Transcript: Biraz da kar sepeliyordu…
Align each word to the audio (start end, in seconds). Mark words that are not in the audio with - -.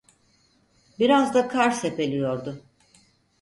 Biraz 0.99 1.33
da 1.33 1.47
kar 1.47 1.71
sepeliyordu… 1.71 2.63